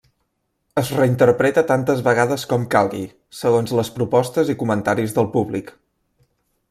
Es 0.81 0.87
reinterpreta 0.99 1.63
tantes 1.71 2.01
vegades 2.07 2.45
com 2.53 2.65
calgui, 2.77 3.03
segons 3.41 3.75
les 3.81 3.93
propostes 3.99 4.51
i 4.55 4.57
comentaris 4.63 5.15
del 5.19 5.31
públic. 5.37 5.71